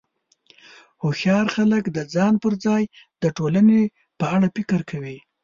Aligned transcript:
هوښیار 1.01 1.45
خلک 1.55 1.83
د 1.91 1.99
ځان 2.13 2.33
پر 2.43 2.53
ځای 2.65 2.83
د 3.21 3.23
ټولنې 3.37 3.81
په 4.19 4.25
اړه 4.35 4.47
فکر 4.55 4.79
کوي. 4.91 5.17